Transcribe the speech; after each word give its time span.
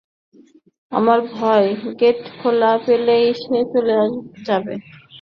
আমার 0.91 1.19
ভয়, 1.31 1.67
গেট 1.99 2.19
খোলা 2.39 2.71
পেলেই 2.85 3.25
সে 3.41 3.57
চলে 3.71 3.95
যাবে। 4.47 4.73